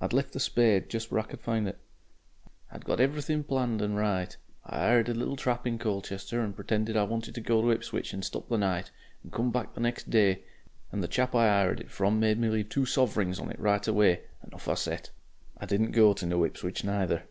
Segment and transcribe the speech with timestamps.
[0.00, 1.76] "I'd left the spade just where I could find it.
[2.72, 4.34] I'd got everything planned and right.
[4.64, 8.14] I 'ired a little trap in Colchester, and pretended I wanted to go to Ipswich
[8.14, 8.90] and stop the night,
[9.22, 10.44] and come back next day,
[10.90, 13.86] and the chap I 'ired it from made me leave two sovrings on it right
[13.86, 15.10] away, and off I set.
[15.58, 17.24] "I didn't go to no Ipswich neither.